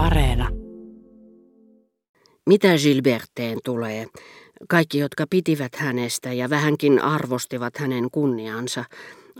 Areena. 0.00 0.48
Mitä 2.46 2.68
Gilberteen 2.82 3.58
tulee? 3.64 4.06
Kaikki, 4.68 4.98
jotka 4.98 5.24
pitivät 5.30 5.76
hänestä 5.76 6.32
ja 6.32 6.50
vähänkin 6.50 7.02
arvostivat 7.02 7.76
hänen 7.78 8.10
kunniansa, 8.10 8.84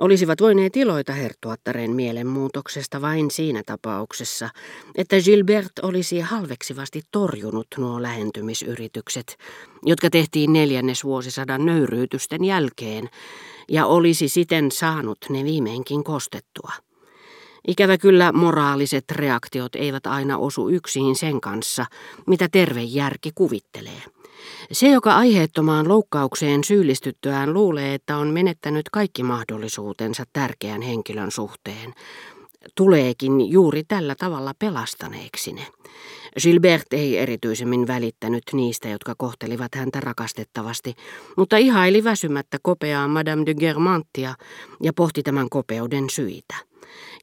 olisivat 0.00 0.40
voineet 0.40 0.76
iloita 0.76 1.12
herttuattaren 1.12 1.90
mielenmuutoksesta 1.90 3.00
vain 3.00 3.30
siinä 3.30 3.62
tapauksessa, 3.66 4.48
että 4.94 5.16
Gilbert 5.20 5.78
olisi 5.82 6.20
halveksivasti 6.20 7.02
torjunut 7.10 7.66
nuo 7.78 8.02
lähentymisyritykset, 8.02 9.36
jotka 9.82 10.10
tehtiin 10.10 10.52
neljännesvuosisadan 10.52 11.66
nöyryytysten 11.66 12.44
jälkeen, 12.44 13.08
ja 13.68 13.86
olisi 13.86 14.28
siten 14.28 14.70
saanut 14.70 15.18
ne 15.28 15.44
viimeinkin 15.44 16.04
kostettua. 16.04 16.89
Ikävä 17.68 17.98
kyllä 17.98 18.32
moraaliset 18.32 19.04
reaktiot 19.10 19.74
eivät 19.74 20.06
aina 20.06 20.38
osu 20.38 20.68
yksin 20.68 21.16
sen 21.16 21.40
kanssa, 21.40 21.86
mitä 22.26 22.48
terve 22.52 22.82
järki 22.82 23.30
kuvittelee. 23.34 24.02
Se, 24.72 24.88
joka 24.88 25.16
aiheettomaan 25.16 25.88
loukkaukseen 25.88 26.64
syyllistyttyään 26.64 27.54
luulee, 27.54 27.94
että 27.94 28.16
on 28.16 28.28
menettänyt 28.28 28.88
kaikki 28.92 29.22
mahdollisuutensa 29.22 30.24
tärkeän 30.32 30.82
henkilön 30.82 31.30
suhteen, 31.30 31.94
tuleekin 32.74 33.50
juuri 33.50 33.84
tällä 33.84 34.14
tavalla 34.14 34.54
pelastaneeksi 34.58 35.52
ne. 35.52 35.66
Gilbert 36.42 36.92
ei 36.92 37.18
erityisemmin 37.18 37.86
välittänyt 37.86 38.42
niistä, 38.52 38.88
jotka 38.88 39.14
kohtelivat 39.18 39.74
häntä 39.74 40.00
rakastettavasti, 40.00 40.94
mutta 41.36 41.56
ihaili 41.56 42.04
väsymättä 42.04 42.58
kopeaa 42.62 43.08
Madame 43.08 43.46
de 43.46 43.54
Germantia 43.54 44.34
ja 44.82 44.92
pohti 44.92 45.22
tämän 45.22 45.48
kopeuden 45.48 46.10
syitä. 46.10 46.54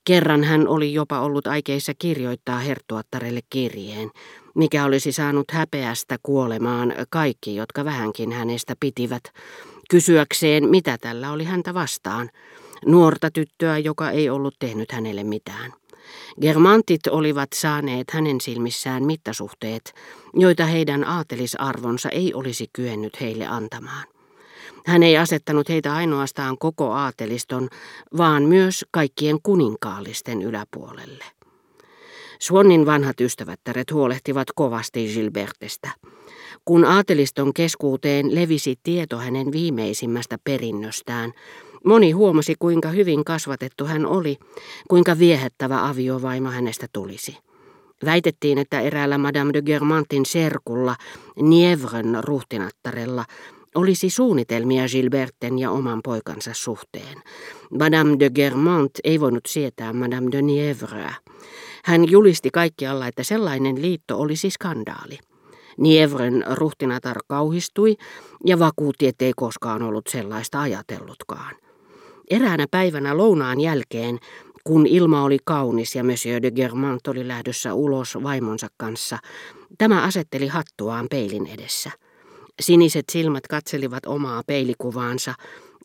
Kerran 0.05 0.43
hän 0.43 0.67
oli 0.67 0.93
jopa 0.93 1.19
ollut 1.19 1.47
aikeissa 1.47 1.93
kirjoittaa 1.99 2.59
herttuattarelle 2.59 3.39
kirjeen, 3.49 4.11
mikä 4.55 4.85
olisi 4.85 5.11
saanut 5.11 5.51
häpeästä 5.51 6.17
kuolemaan 6.23 6.93
kaikki, 7.09 7.55
jotka 7.55 7.85
vähänkin 7.85 8.31
hänestä 8.31 8.73
pitivät, 8.79 9.23
kysyäkseen, 9.89 10.69
mitä 10.69 10.97
tällä 10.97 11.31
oli 11.31 11.43
häntä 11.43 11.73
vastaan, 11.73 12.29
nuorta 12.85 13.31
tyttöä, 13.31 13.77
joka 13.77 14.11
ei 14.11 14.29
ollut 14.29 14.55
tehnyt 14.59 14.91
hänelle 14.91 15.23
mitään. 15.23 15.73
Germantit 16.41 17.07
olivat 17.07 17.49
saaneet 17.53 18.11
hänen 18.11 18.41
silmissään 18.41 19.03
mittasuhteet, 19.03 19.93
joita 20.33 20.65
heidän 20.65 21.03
aatelisarvonsa 21.03 22.09
ei 22.09 22.33
olisi 22.33 22.67
kyennyt 22.73 23.21
heille 23.21 23.47
antamaan. 23.47 24.07
Hän 24.85 25.03
ei 25.03 25.17
asettanut 25.17 25.69
heitä 25.69 25.95
ainoastaan 25.95 26.57
koko 26.57 26.91
aateliston, 26.91 27.69
vaan 28.17 28.43
myös 28.43 28.85
kaikkien 28.91 29.37
kuninkaallisten 29.43 30.41
yläpuolelle. 30.41 31.25
Suonnin 32.39 32.85
vanhat 32.85 33.21
ystävättäret 33.21 33.91
huolehtivat 33.91 34.47
kovasti 34.55 35.11
Gilbertestä. 35.13 35.91
Kun 36.65 36.85
aateliston 36.85 37.53
keskuuteen 37.53 38.35
levisi 38.35 38.75
tieto 38.83 39.17
hänen 39.17 39.51
viimeisimmästä 39.51 40.37
perinnöstään, 40.43 41.33
moni 41.87 42.11
huomasi 42.11 42.55
kuinka 42.59 42.89
hyvin 42.89 43.25
kasvatettu 43.25 43.85
hän 43.85 44.05
oli, 44.05 44.37
kuinka 44.87 45.19
viehättävä 45.19 45.87
aviovaimo 45.87 46.49
hänestä 46.49 46.87
tulisi. 46.93 47.37
Väitettiin, 48.05 48.57
että 48.57 48.81
eräällä 48.81 49.17
Madame 49.17 49.53
de 49.53 49.61
Germantin 49.61 50.25
serkulla, 50.25 50.95
Nievren 51.41 52.17
ruhtinattarella, 52.21 53.25
olisi 53.75 54.09
suunnitelmia 54.09 54.87
Gilberten 54.87 55.59
ja 55.59 55.71
oman 55.71 55.99
poikansa 56.03 56.51
suhteen. 56.53 57.21
Madame 57.79 58.15
de 58.19 58.29
Germant 58.29 58.91
ei 59.03 59.19
voinut 59.19 59.45
sietää 59.47 59.93
Madame 59.93 60.31
de 60.31 60.41
Nievreä. 60.41 61.13
Hän 61.85 62.11
julisti 62.11 62.49
kaikkialla, 62.53 63.07
että 63.07 63.23
sellainen 63.23 63.81
liitto 63.81 64.19
olisi 64.19 64.49
skandaali. 64.49 65.17
Nievren 65.77 66.45
ruhtinatar 66.53 67.17
kauhistui 67.27 67.97
ja 68.45 68.59
vakuutti, 68.59 69.07
ettei 69.07 69.33
koskaan 69.35 69.81
ollut 69.81 70.07
sellaista 70.07 70.61
ajatellutkaan. 70.61 71.55
Eräänä 72.31 72.65
päivänä 72.71 73.17
lounaan 73.17 73.59
jälkeen, 73.59 74.19
kun 74.63 74.87
ilma 74.87 75.23
oli 75.23 75.37
kaunis 75.45 75.95
ja 75.95 76.03
Monsieur 76.03 76.41
de 76.41 76.51
Germant 76.51 77.07
oli 77.07 77.27
lähdössä 77.27 77.73
ulos 77.73 78.17
vaimonsa 78.23 78.67
kanssa, 78.77 79.17
tämä 79.77 80.03
asetteli 80.03 80.47
hattuaan 80.47 81.07
peilin 81.09 81.47
edessä. 81.47 81.91
Siniset 82.61 83.05
silmät 83.11 83.47
katselivat 83.47 84.05
omaa 84.05 84.41
peilikuvaansa 84.47 85.33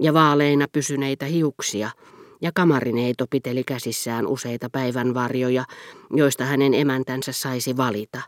ja 0.00 0.14
vaaleina 0.14 0.66
pysyneitä 0.72 1.26
hiuksia– 1.26 1.90
ja 2.42 2.50
kamarineito 2.54 3.26
piteli 3.30 3.64
käsissään 3.64 4.26
useita 4.26 4.70
päivänvarjoja, 4.70 5.64
joista 6.10 6.44
hänen 6.44 6.74
emäntänsä 6.74 7.32
saisi 7.32 7.76
valita. 7.76 8.20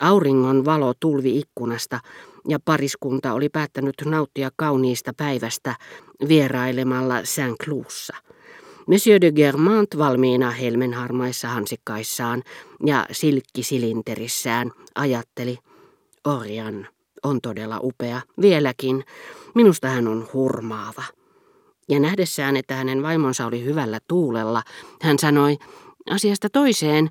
Auringon 0.00 0.64
valo 0.64 0.92
tulvi 1.00 1.38
ikkunasta 1.38 2.00
ja 2.48 2.58
pariskunta 2.64 3.32
oli 3.32 3.48
päättänyt 3.48 3.94
nauttia 4.04 4.50
kauniista 4.56 5.12
päivästä 5.16 5.74
vierailemalla 6.28 7.14
Saint-Cloussa. 7.24 8.16
Monsieur 8.86 9.20
de 9.20 9.32
Germant 9.32 9.98
valmiina 9.98 10.50
helmenharmaissa 10.50 11.48
hansikkaissaan 11.48 12.42
ja 12.86 13.06
silkkisilinterissään 13.12 14.72
ajatteli, 14.94 15.58
Orjan 16.24 16.88
on 17.22 17.40
todella 17.40 17.80
upea, 17.82 18.20
vieläkin, 18.40 19.04
minusta 19.54 19.88
hän 19.88 20.08
on 20.08 20.28
hurmaava 20.32 21.02
ja 21.88 22.00
nähdessään, 22.00 22.56
että 22.56 22.74
hänen 22.74 23.02
vaimonsa 23.02 23.46
oli 23.46 23.64
hyvällä 23.64 23.98
tuulella, 24.08 24.62
hän 25.02 25.18
sanoi, 25.18 25.56
asiasta 26.10 26.48
toiseen, 26.50 27.08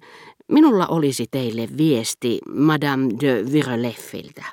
minulla 0.47 0.87
olisi 0.87 1.25
teille 1.31 1.67
viesti 1.77 2.39
Madame 2.55 3.09
de 3.21 3.51
Vireleffiltä. 3.51 4.43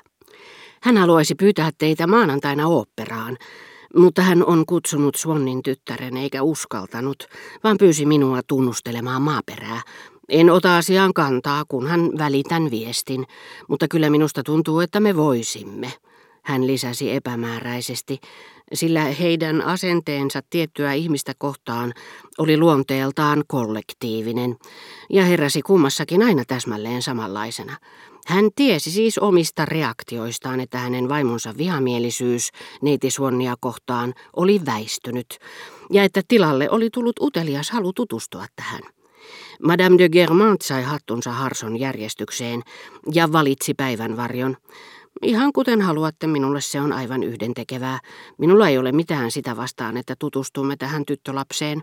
Hän 0.85 0.97
haluaisi 0.97 1.35
pyytää 1.35 1.71
teitä 1.77 2.07
maanantaina 2.07 2.67
oopperaan, 2.67 3.37
mutta 3.95 4.21
hän 4.21 4.45
on 4.45 4.65
kutsunut 4.65 5.15
Swannin 5.15 5.63
tyttären 5.63 6.17
eikä 6.17 6.43
uskaltanut, 6.43 7.27
vaan 7.63 7.77
pyysi 7.77 8.05
minua 8.05 8.41
tunnustelemaan 8.47 9.21
maaperää. 9.21 9.81
En 10.29 10.49
ota 10.49 10.77
asiaan 10.77 11.13
kantaa, 11.13 11.63
kunhan 11.67 12.11
välitän 12.17 12.71
viestin, 12.71 13.25
mutta 13.69 13.87
kyllä 13.87 14.09
minusta 14.09 14.43
tuntuu, 14.43 14.79
että 14.79 14.99
me 14.99 15.15
voisimme 15.15 15.93
hän 16.43 16.67
lisäsi 16.67 17.11
epämääräisesti, 17.11 18.19
sillä 18.73 19.01
heidän 19.01 19.61
asenteensa 19.61 20.41
tiettyä 20.49 20.93
ihmistä 20.93 21.33
kohtaan 21.37 21.93
oli 22.37 22.57
luonteeltaan 22.57 23.43
kollektiivinen 23.47 24.55
ja 25.09 25.23
heräsi 25.23 25.61
kummassakin 25.61 26.23
aina 26.23 26.43
täsmälleen 26.47 27.01
samanlaisena. 27.01 27.77
Hän 28.27 28.49
tiesi 28.55 28.91
siis 28.91 29.17
omista 29.17 29.65
reaktioistaan, 29.65 30.59
että 30.59 30.77
hänen 30.77 31.09
vaimonsa 31.09 31.53
vihamielisyys 31.57 32.49
neiti 32.81 33.11
Suonnia 33.11 33.55
kohtaan 33.59 34.13
oli 34.35 34.61
väistynyt 34.65 35.37
ja 35.91 36.03
että 36.03 36.21
tilalle 36.27 36.69
oli 36.69 36.89
tullut 36.89 37.19
utelias 37.21 37.71
halu 37.71 37.93
tutustua 37.93 38.45
tähän. 38.55 38.81
Madame 39.63 39.97
de 39.97 40.09
Germant 40.09 40.61
sai 40.61 40.83
hattunsa 40.83 41.31
Harson 41.31 41.79
järjestykseen 41.79 42.61
ja 43.13 43.31
valitsi 43.31 43.73
päivänvarjon. 43.73 44.57
Ihan 45.21 45.53
kuten 45.53 45.81
haluatte, 45.81 46.27
minulle 46.27 46.61
se 46.61 46.81
on 46.81 46.93
aivan 46.93 47.23
yhdentekevää. 47.23 47.99
Minulla 48.37 48.69
ei 48.69 48.77
ole 48.77 48.91
mitään 48.91 49.31
sitä 49.31 49.57
vastaan, 49.57 49.97
että 49.97 50.15
tutustumme 50.19 50.75
tähän 50.75 51.05
tyttölapseen. 51.05 51.81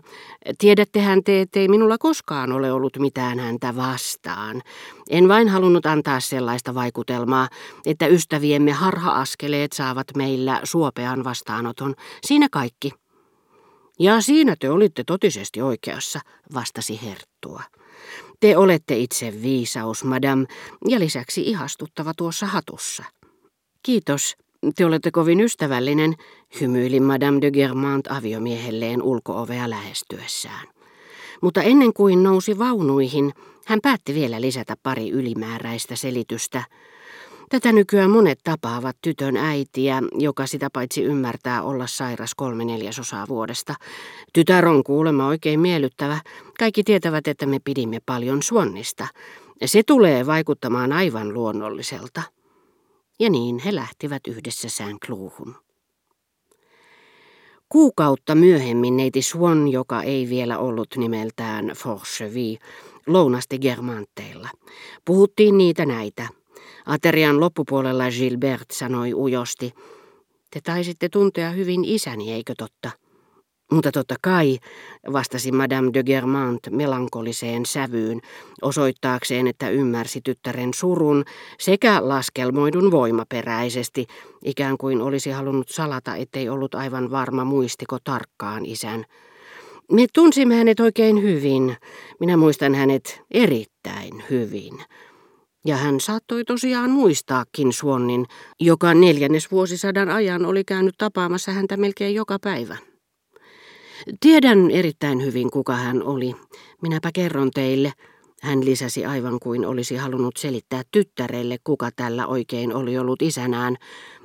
Tiedättehän 0.57 1.23
te, 1.23 1.41
ettei 1.41 1.67
minulla 1.67 1.97
koskaan 1.97 2.51
ole 2.51 2.71
ollut 2.71 2.97
mitään 2.99 3.39
häntä 3.39 3.75
vastaan. 3.75 4.61
En 5.09 5.27
vain 5.27 5.49
halunnut 5.49 5.85
antaa 5.85 6.19
sellaista 6.19 6.75
vaikutelmaa, 6.75 7.49
että 7.85 8.07
ystäviemme 8.07 8.71
harha-askeleet 8.71 9.73
saavat 9.73 10.07
meillä 10.17 10.61
suopean 10.63 11.23
vastaanoton. 11.23 11.95
Siinä 12.25 12.47
kaikki. 12.51 12.91
Ja 13.99 14.21
siinä 14.21 14.55
te 14.59 14.69
olitte 14.69 15.03
totisesti 15.03 15.61
oikeassa, 15.61 16.19
vastasi 16.53 16.99
Herttua. 17.03 17.63
Te 18.39 18.57
olette 18.57 18.97
itse 18.97 19.33
viisaus, 19.41 20.03
madam, 20.03 20.47
ja 20.89 20.99
lisäksi 20.99 21.41
ihastuttava 21.41 22.13
tuossa 22.17 22.45
hatussa. 22.45 23.03
Kiitos, 23.83 24.35
te 24.75 24.85
olette 24.85 25.11
kovin 25.11 25.41
ystävällinen, 25.41 26.13
hymyili 26.61 26.99
Madame 26.99 27.41
de 27.41 27.51
Germant 27.51 28.07
aviomiehelleen 28.11 29.01
ulkoovea 29.01 29.69
lähestyessään. 29.69 30.67
Mutta 31.41 31.61
ennen 31.61 31.93
kuin 31.93 32.23
nousi 32.23 32.59
vaunuihin, 32.59 33.33
hän 33.65 33.79
päätti 33.81 34.13
vielä 34.13 34.41
lisätä 34.41 34.75
pari 34.83 35.09
ylimääräistä 35.09 35.95
selitystä. 35.95 36.63
Tätä 37.49 37.71
nykyään 37.71 38.11
monet 38.11 38.39
tapaavat 38.43 38.97
tytön 39.01 39.37
äitiä, 39.37 40.01
joka 40.17 40.47
sitä 40.47 40.69
paitsi 40.73 41.03
ymmärtää 41.03 41.61
olla 41.63 41.87
sairas 41.87 42.35
kolme 42.35 42.65
neljäsosaa 42.65 43.27
vuodesta. 43.27 43.75
Tytär 44.33 44.67
on 44.67 44.83
kuulemma 44.83 45.27
oikein 45.27 45.59
miellyttävä. 45.59 46.19
Kaikki 46.59 46.83
tietävät, 46.83 47.27
että 47.27 47.45
me 47.45 47.59
pidimme 47.63 47.99
paljon 48.05 48.43
suonnista. 48.43 49.07
Se 49.65 49.83
tulee 49.83 50.25
vaikuttamaan 50.25 50.93
aivan 50.93 51.33
luonnolliselta 51.33 52.21
ja 53.19 53.29
niin 53.29 53.59
he 53.59 53.75
lähtivät 53.75 54.27
yhdessä 54.27 54.69
Saint-Clouhun. 54.69 55.55
Kuukautta 57.69 58.35
myöhemmin 58.35 58.97
neiti 58.97 59.21
Swan, 59.21 59.67
joka 59.67 60.03
ei 60.03 60.29
vielä 60.29 60.57
ollut 60.57 60.87
nimeltään 60.97 61.71
Forchevy, 61.75 62.57
lounasti 63.07 63.59
Germanteilla. 63.59 64.49
Puhuttiin 65.05 65.57
niitä 65.57 65.85
näitä. 65.85 66.27
Aterian 66.85 67.39
loppupuolella 67.39 68.03
Gilbert 68.09 68.71
sanoi 68.71 69.13
ujosti, 69.13 69.73
te 70.51 70.61
taisitte 70.61 71.09
tuntea 71.09 71.49
hyvin 71.49 71.85
isäni, 71.85 72.31
eikö 72.31 72.53
totta? 72.57 73.02
Mutta 73.73 73.91
totta 73.91 74.15
kai, 74.21 74.57
vastasi 75.13 75.51
Madame 75.51 75.89
de 75.93 76.03
Germant 76.03 76.59
melankoliseen 76.69 77.65
sävyyn, 77.65 78.21
osoittaakseen, 78.61 79.47
että 79.47 79.69
ymmärsi 79.69 80.21
tyttären 80.21 80.73
surun 80.73 81.23
sekä 81.59 82.07
laskelmoidun 82.07 82.91
voimaperäisesti, 82.91 84.07
ikään 84.45 84.77
kuin 84.77 85.01
olisi 85.01 85.31
halunnut 85.31 85.69
salata, 85.69 86.15
ettei 86.15 86.49
ollut 86.49 86.75
aivan 86.75 87.11
varma 87.11 87.45
muistiko 87.45 87.97
tarkkaan 88.03 88.65
isän. 88.65 89.05
Me 89.91 90.05
tunsimme 90.13 90.55
hänet 90.55 90.79
oikein 90.79 91.21
hyvin. 91.21 91.75
Minä 92.19 92.37
muistan 92.37 92.75
hänet 92.75 93.21
erittäin 93.31 94.23
hyvin. 94.29 94.83
Ja 95.65 95.77
hän 95.77 95.99
saattoi 95.99 96.43
tosiaan 96.43 96.91
muistaakin 96.91 97.73
Suonnin, 97.73 98.25
joka 98.59 98.93
neljännes 98.93 99.51
vuosisadan 99.51 100.09
ajan 100.09 100.45
oli 100.45 100.63
käynyt 100.63 100.95
tapaamassa 100.97 101.51
häntä 101.51 101.77
melkein 101.77 102.15
joka 102.15 102.37
päivä. 102.39 102.92
Tiedän 104.19 104.71
erittäin 104.71 105.23
hyvin, 105.25 105.51
kuka 105.51 105.75
hän 105.75 106.03
oli. 106.03 106.35
Minäpä 106.81 107.09
kerron 107.13 107.51
teille. 107.51 107.93
Hän 108.41 108.65
lisäsi 108.65 109.05
aivan 109.05 109.39
kuin 109.39 109.65
olisi 109.65 109.95
halunnut 109.95 110.37
selittää 110.37 110.81
tyttärelle, 110.91 111.57
kuka 111.63 111.89
tällä 111.95 112.27
oikein 112.27 112.75
oli 112.75 112.97
ollut 112.97 113.21
isänään, 113.21 113.77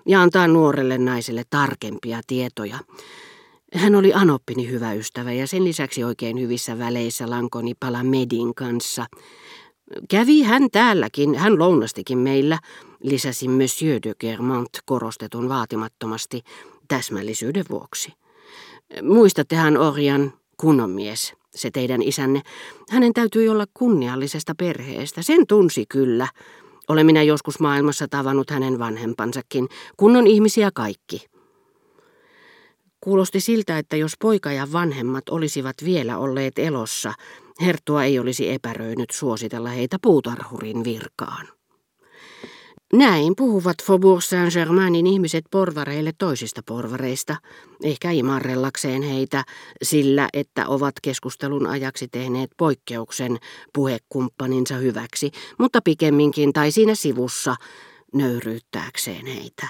ja 0.07 0.23
antaa 0.23 0.49
nuorelle 0.49 0.99
naiselle 0.99 1.43
tarkempia 1.51 2.21
tietoja. 2.27 2.79
Hän 3.75 3.95
oli 3.95 4.15
Anoppini 4.15 4.69
hyvä 4.69 4.93
ystävä 4.93 5.33
ja 5.33 5.47
sen 5.47 5.65
lisäksi 5.65 6.05
oikein 6.05 6.41
hyvissä 6.41 6.79
väleissä 6.79 7.31
Lankoni 7.31 7.73
Palamedin 7.81 8.55
kanssa. 8.55 9.07
Kävi 10.11 10.43
hän 10.43 10.71
täälläkin, 10.73 11.35
hän 11.35 11.59
lounastikin 11.59 12.19
meillä, 12.19 12.59
lisäsi 13.03 13.49
Monsieur 13.49 14.01
de 14.03 14.15
Germont 14.21 14.71
korostetun 14.85 15.49
vaatimattomasti 15.49 16.41
täsmällisyyden 16.89 17.65
vuoksi. 17.71 18.13
Muistattehan 19.03 19.77
Orjan 19.77 20.33
kunnon 20.57 20.91
mies, 20.91 21.35
se 21.55 21.71
teidän 21.71 22.03
isänne. 22.03 22.43
Hänen 22.91 23.13
täytyy 23.13 23.49
olla 23.49 23.67
kunniallisesta 23.75 24.55
perheestä, 24.55 25.23
sen 25.23 25.47
tunsi 25.47 25.85
kyllä. 25.89 26.29
Olen 26.89 27.07
minä 27.07 27.23
joskus 27.23 27.61
maailmassa 27.61 28.09
tavannut 28.09 28.51
hänen 28.51 28.79
vanhempansakin, 28.79 29.69
kunnon 29.97 30.27
ihmisiä 30.27 30.71
kaikki. 30.75 31.27
Kuulosti 33.01 33.41
siltä, 33.41 33.79
että 33.79 33.97
jos 33.97 34.13
poika 34.21 34.53
ja 34.53 34.73
vanhemmat 34.73 35.29
olisivat 35.29 35.77
vielä 35.85 36.19
olleet 36.19 36.59
elossa, 36.59 37.15
Herttua 37.61 38.05
ei 38.05 38.19
olisi 38.19 38.51
epäröinyt 38.53 39.11
suositella 39.11 39.69
heitä 39.69 39.97
puutarhurin 40.03 40.85
virkaan. 40.85 41.58
Näin 42.93 43.37
puhuvat 43.37 43.77
Faubourg 43.83 44.23
Saint-Germainin 44.23 45.07
ihmiset 45.07 45.45
porvareille 45.51 46.13
toisista 46.19 46.63
porvareista, 46.67 47.37
ehkä 47.83 48.11
imarrellakseen 48.11 49.03
heitä 49.03 49.45
sillä, 49.83 50.29
että 50.33 50.69
ovat 50.69 50.95
keskustelun 51.03 51.67
ajaksi 51.67 52.09
tehneet 52.09 52.51
poikkeuksen 52.57 53.39
puhekumppaninsa 53.75 54.75
hyväksi, 54.75 55.31
mutta 55.59 55.81
pikemminkin 55.85 56.53
tai 56.53 56.71
siinä 56.71 56.95
sivussa 56.95 57.57
nöyryyttääkseen 58.15 59.27
heitä. 59.27 59.69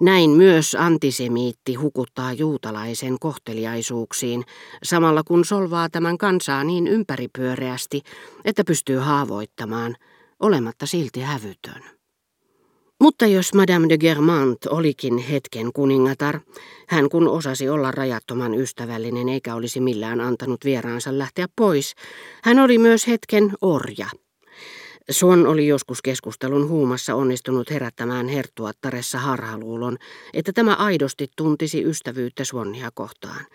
Näin 0.00 0.30
myös 0.30 0.76
antisemiitti 0.80 1.74
hukuttaa 1.74 2.32
juutalaisen 2.32 3.18
kohteliaisuuksiin, 3.20 4.44
samalla 4.82 5.22
kun 5.22 5.44
solvaa 5.44 5.88
tämän 5.88 6.18
kansaa 6.18 6.64
niin 6.64 6.86
ympäripyöreästi, 6.86 8.02
että 8.44 8.64
pystyy 8.64 8.98
haavoittamaan, 8.98 9.96
olematta 10.40 10.86
silti 10.86 11.20
hävytön. 11.20 11.97
Mutta 13.00 13.26
jos 13.26 13.54
Madame 13.54 13.88
de 13.88 13.98
Germant 13.98 14.66
olikin 14.66 15.18
hetken 15.18 15.72
kuningatar, 15.72 16.40
hän 16.88 17.08
kun 17.08 17.28
osasi 17.28 17.68
olla 17.68 17.90
rajattoman 17.90 18.54
ystävällinen 18.54 19.28
eikä 19.28 19.54
olisi 19.54 19.80
millään 19.80 20.20
antanut 20.20 20.64
vieraansa 20.64 21.18
lähteä 21.18 21.46
pois, 21.56 21.94
hän 22.42 22.58
oli 22.58 22.78
myös 22.78 23.06
hetken 23.06 23.52
orja. 23.60 24.06
Suon 25.10 25.46
oli 25.46 25.66
joskus 25.66 26.02
keskustelun 26.02 26.68
huumassa 26.68 27.14
onnistunut 27.14 27.70
herättämään 27.70 28.28
herttuattaressa 28.28 29.18
harhaluulon, 29.18 29.96
että 30.34 30.52
tämä 30.52 30.74
aidosti 30.74 31.28
tuntisi 31.36 31.84
ystävyyttä 31.84 32.44
Suonnia 32.44 32.90
kohtaan. 32.94 33.46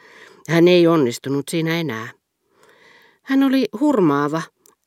Hän 0.50 0.68
ei 0.68 0.88
onnistunut 0.88 1.46
siinä 1.50 1.80
enää. 1.80 2.10
Hän 3.24 3.44
oli 3.44 3.66
hurmaava, 3.80 4.42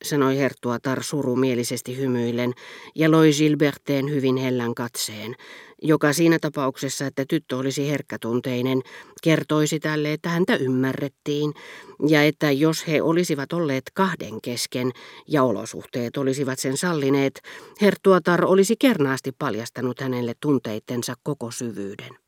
sanoi 0.05 0.39
Herttuatar 0.39 1.03
surumielisesti 1.03 1.97
hymyillen 1.97 2.53
ja 2.95 3.11
loi 3.11 3.31
Gilberteen 3.33 4.11
hyvin 4.11 4.37
hellän 4.37 4.75
katseen, 4.75 5.35
joka 5.83 6.13
siinä 6.13 6.39
tapauksessa, 6.39 7.07
että 7.07 7.25
tyttö 7.29 7.57
olisi 7.57 7.91
herkkätunteinen, 7.91 8.83
kertoisi 9.23 9.81
tälle, 9.81 10.13
että 10.13 10.29
häntä 10.29 10.57
ymmärrettiin 10.57 11.53
ja 12.09 12.23
että 12.23 12.51
jos 12.51 12.89
he 12.89 13.03
olisivat 13.03 13.53
olleet 13.53 13.85
kahden 13.95 14.41
kesken 14.43 14.93
ja 15.29 15.43
olosuhteet 15.43 16.17
olisivat 16.17 16.59
sen 16.59 16.77
sallineet, 16.77 17.41
Herttuatar 17.81 18.45
olisi 18.45 18.77
kernaasti 18.79 19.33
paljastanut 19.39 20.01
hänelle 20.01 20.35
tunteittensa 20.41 21.15
koko 21.23 21.51
syvyyden. 21.51 22.26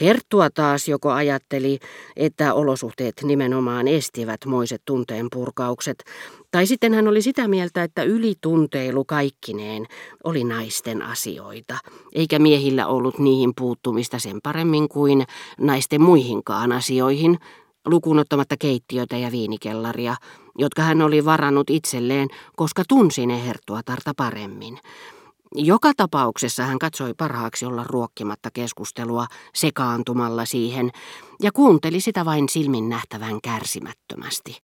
Herttua 0.00 0.50
taas 0.50 0.88
joko 0.88 1.10
ajatteli, 1.10 1.78
että 2.16 2.54
olosuhteet 2.54 3.14
nimenomaan 3.22 3.88
estivät 3.88 4.40
moiset 4.46 4.82
tunteen 4.84 5.26
purkaukset, 5.32 6.04
tai 6.50 6.66
sitten 6.66 6.94
hän 6.94 7.08
oli 7.08 7.22
sitä 7.22 7.48
mieltä, 7.48 7.82
että 7.82 8.02
ylitunteilu 8.02 9.04
kaikkineen 9.04 9.86
oli 10.24 10.44
naisten 10.44 11.02
asioita, 11.02 11.78
eikä 12.12 12.38
miehillä 12.38 12.86
ollut 12.86 13.18
niihin 13.18 13.52
puuttumista 13.56 14.18
sen 14.18 14.40
paremmin 14.42 14.88
kuin 14.88 15.24
naisten 15.60 16.02
muihinkaan 16.02 16.72
asioihin, 16.72 17.38
lukunottamatta 17.86 18.56
keittiötä 18.58 19.16
ja 19.16 19.32
viinikellaria, 19.32 20.16
jotka 20.58 20.82
hän 20.82 21.02
oli 21.02 21.24
varannut 21.24 21.70
itselleen, 21.70 22.28
koska 22.56 22.82
tunsi 22.88 23.26
ne 23.26 23.46
herttuatarta 23.46 24.12
paremmin. 24.16 24.78
Joka 25.56 25.92
tapauksessa 25.96 26.62
hän 26.62 26.78
katsoi 26.78 27.14
parhaaksi 27.14 27.66
olla 27.66 27.84
ruokkimatta 27.84 28.50
keskustelua 28.50 29.26
sekaantumalla 29.54 30.44
siihen 30.44 30.90
ja 31.42 31.52
kuunteli 31.52 32.00
sitä 32.00 32.24
vain 32.24 32.48
silmin 32.48 32.88
nähtävän 32.88 33.40
kärsimättömästi. 33.42 34.62